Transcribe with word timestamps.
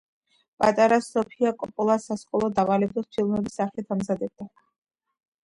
პატარა 0.61 0.95
სოფია 1.07 1.51
კოპოლა 1.63 1.97
სასკოლო 2.07 2.49
დავალებებს 2.61 3.11
ფილმების 3.19 3.61
სახით 3.61 3.95
ამზადებდა. 3.99 4.51